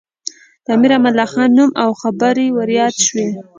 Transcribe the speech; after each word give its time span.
د 0.65 0.67
امیر 0.75 0.91
امان 0.95 1.11
الله 1.13 1.27
خان 1.33 1.49
نوم 1.57 1.71
او 1.83 1.89
خبرې 2.01 2.47
ور 2.51 2.69
یادې 2.79 3.01
شوې. 3.07 3.27